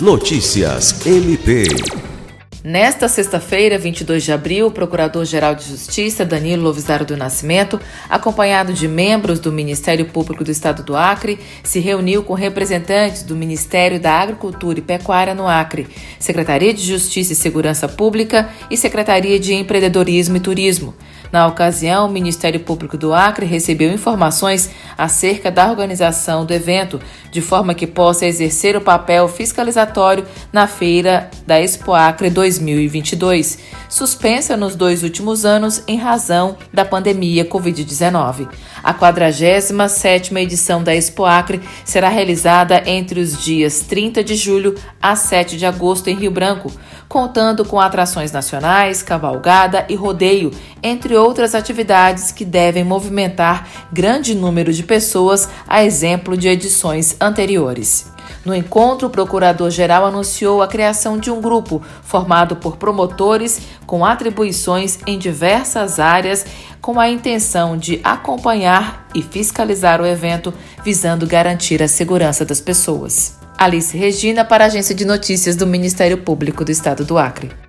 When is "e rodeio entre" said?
49.88-51.16